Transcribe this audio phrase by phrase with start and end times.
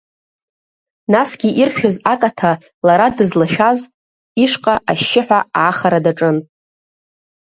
[1.13, 2.51] Насгьы иршәыз акаҭа,
[2.87, 3.79] лара дызлашәаз,
[4.43, 6.37] ишҟа ашьшьыҳәа аахара даҿын.